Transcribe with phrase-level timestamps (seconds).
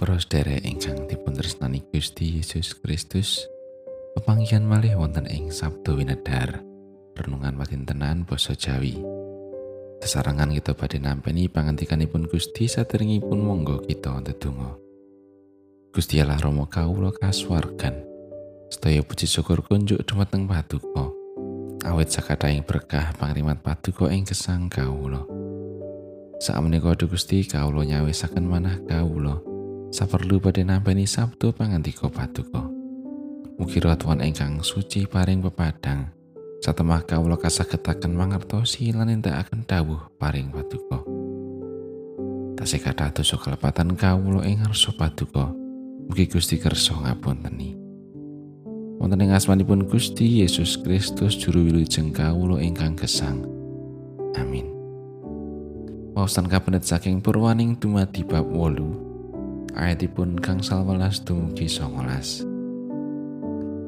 [0.00, 3.44] Para sedherek ingkang dipun tresnani Gusti Yesus Kristus,
[4.16, 6.64] pepanggihan malih wonten ing Sabdo Winedhar,
[7.12, 8.96] renungan patintenan basa Jawi.
[10.00, 14.72] Sesarengan kita badhe nampi pangantikanipun Gusti saderengipun monggo kita ndedonga.
[15.92, 18.00] Gusti Allah Rama kawula kasuwargan.
[18.72, 21.12] Sedaya puji syukur kunjuk dumateng Paduka.
[21.84, 25.28] Awit sakataing berkah pangrimat Paduka ing gesang kawula.
[26.40, 29.49] Sakmenika Gusti kawula nyawisaken manah kawula.
[30.00, 32.64] Saperlu badhe nampeni sabdo pangantika paduka.
[33.60, 36.08] Mugi tuan ingkang suci paring pepadang,
[36.64, 41.04] satemah kawula kasagetaken mangertosi lan nindakaken dawuh paring paduka.
[42.56, 45.52] Tasih kathah dosa kelepatan kawula ing ngarsa paduka.
[46.08, 47.76] Mugi Gusti kersa ngapunteni.
[48.96, 53.44] Wonten ing asmanipun Gusti Yesus Kristus juru wilujeng kawula ingkang gesang.
[54.32, 54.64] Amin.
[56.16, 59.09] Wawasan kabinet saking purwaning dumadi bab wolu
[59.74, 61.70] ayatipun gangsal welas dumugi.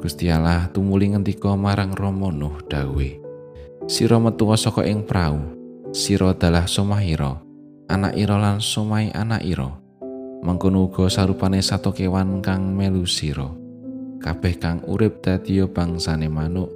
[0.03, 3.09] Gusti Allah tumuli ngendika marang Rama Nuh dawe.
[3.87, 5.39] Sira metu saka ing prau,
[5.95, 7.39] sira dalah somahira,
[7.87, 9.71] anak ira lan somai anak ira.
[10.43, 13.47] Mengkono uga sarupane sato kewan kang melu sira.
[14.23, 16.71] Kabeh kang urip dadi bangsane manuk,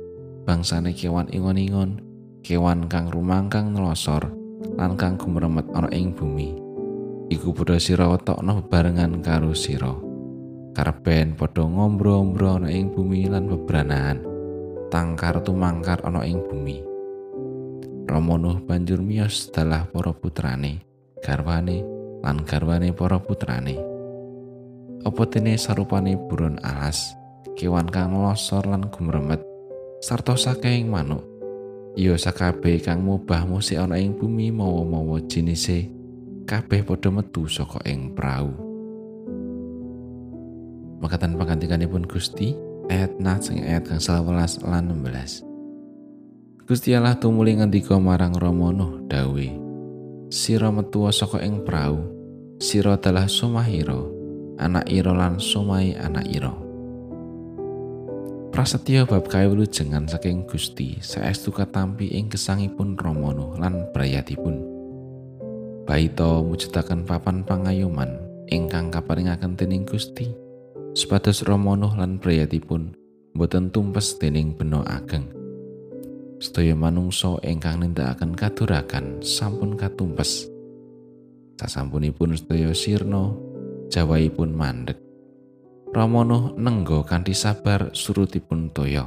[0.46, 1.98] bangsane kewan ingon-ingon,
[2.46, 4.30] kewan kang rumangkang nelosor,
[4.78, 6.65] lan kang gumremet ana ing bumi.
[7.26, 9.90] Iku padha sira wetokno bebarengan karo sira.
[10.76, 14.22] Karben padha ngombro-ombro ana ing bumi lan bebranahan.
[14.92, 16.78] Tangkar tumangkar ana ing bumi.
[18.06, 20.86] Romono banjur miyos dalah para putrane,
[21.18, 21.82] garwane
[22.22, 23.74] lan garwane para putrane.
[25.02, 27.18] Apa dene sarupane buron alas,
[27.58, 29.42] kewan kang losor lan gumremet,
[29.98, 31.26] sarta saking manuk.
[31.98, 35.95] Iyo sakabeh kang mubah musik ana ing bumi mawa-mawa jinise
[36.46, 38.54] kabeh padha metu saka ing prau.
[41.02, 42.54] Makatan pangantikanipun Gusti
[42.86, 45.42] ayat sing ayat kang 11 lan 16.
[46.66, 49.48] Gusti Allah tumuli ngendika marang Rama Nuh dawe.
[50.30, 51.98] Sira metu saka ing prau,
[52.62, 53.98] sira dalah sumahira,
[54.62, 56.54] anak ira lan sumai anak ira.
[58.54, 64.75] Prasetyo bab kawulujengan saking Gusti saestu katampi ing gesangipun Rama lan brayatipun.
[65.86, 68.18] Baito mujudaken papan pangayoman
[68.50, 70.26] ingkang kaparingaken dening Gusti.
[70.98, 72.90] Supados Romono lan priyatipun
[73.38, 75.30] boten tumpes dening beno ageng.
[76.42, 80.50] Sedaya manungsa ingkang nindakaken kadurakan sampun katumpes.
[81.54, 83.30] Sasampunipun sedaya sirna,
[83.86, 84.98] jawaipun mandek.
[85.94, 89.06] Romono nenggo kanthi sabar surutipun toya.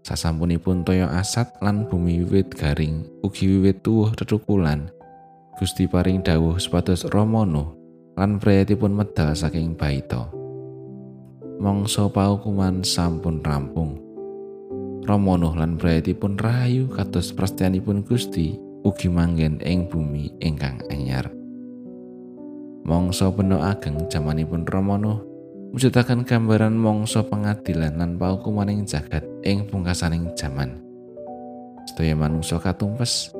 [0.00, 4.88] Sasampunipun toya asat lan bumi wiwit garing ugi wiwit tuwuh tetukulan.
[5.54, 7.78] Gusti paring dawuh supados Romono
[8.18, 10.26] lan priyatipun medal saking baita.
[11.62, 13.94] Mangsa paukuman sampun rampung.
[15.06, 21.30] Romono lan priyatipun rahayu kados prastianipun Gusti ugi manggen ing bumi ingkang anyar.
[22.82, 25.22] Mangsa beno ageng jamanipun Romono
[25.70, 30.82] mujudaken gambaran mangsa pengadilan lan paukumaning jagat ing pungkasaning jaman.
[31.86, 33.30] Sedaya manungsa katumpes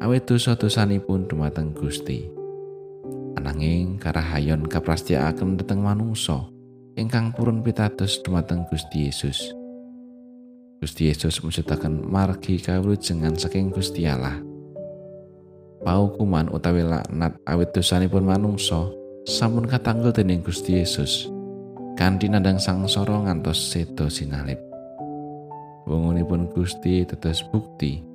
[0.00, 2.24] awet dosa-dosanipun dumateng Gusti.
[3.36, 6.48] Ananging karahayon kaprastiaken dhateng manungsa
[6.96, 9.52] ingkang purun pitados dumateng Gusti Yesus.
[10.80, 14.40] Gusti Yesus mujudaken margi kawulujengan saking Gusti Allah.
[15.84, 18.88] Paukuman utawi laknat awit dosanipun manungsa
[19.28, 21.28] sampun katanggel dening Gusti Yesus.
[22.00, 24.56] Kanthi nandang sangsara ngantos sedo sinalip.
[25.84, 28.09] Wungunipun Gusti tetes bukti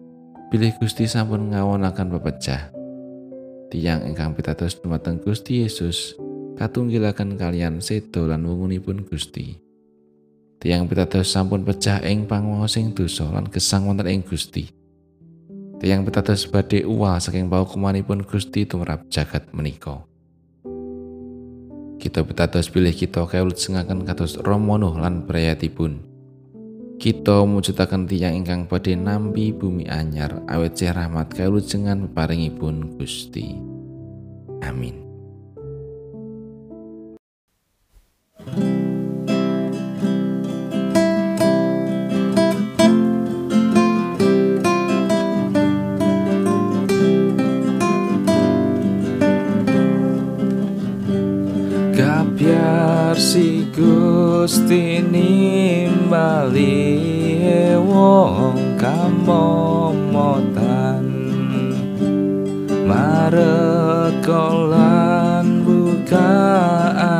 [0.45, 2.69] Pilih Gusti sampun ngawonaken pepecah.
[3.73, 6.13] Tiang ingkang pitados dumateng Gusti Yesus
[6.53, 9.57] katunggilaken kalian sedo lan wungunipun Gusti.
[10.62, 14.69] Tiang pitados sampun pecah ing panguwasing dosa lan gesang wonten ing Gusti.
[15.81, 20.06] Tiang pitados badhe uwal saking paukumanipun Gusti tumrap jagat menika.
[21.97, 26.14] Kita pitados pilih kita kawulut sengaken kados Romono lan prayatipun.
[27.06, 33.62] Kita mujudaken tiyang ingkang badhe nampi bumi anyar awet cih rahmat kawulujengan peparingipun Gusti.
[34.66, 35.06] Amin.
[53.16, 55.00] Si Gusti
[56.06, 57.81] kembali.
[57.81, 60.46] Wong kamomotan.
[62.86, 64.06] Marekolan
[65.66, 66.38] buka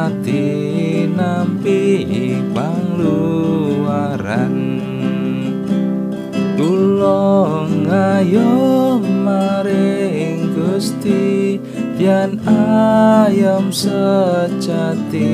[0.06, 3.18] ati nampi pangluaran
[6.54, 11.58] Tulong ayo maring gusti
[11.98, 15.34] Yan ayam sejati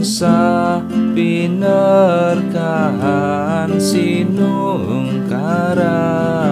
[0.00, 0.80] tansah
[1.12, 2.40] pinerkahan
[3.76, 6.49] sinung kararjan